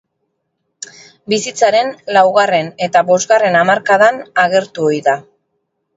Bizitzaren 1.33 1.93
laugarren 2.17 2.73
eta 2.87 3.05
bosgarren 3.13 3.59
hamarkadan 3.61 4.19
agertu 4.45 4.89
ohi 4.91 5.03
da. 5.11 5.17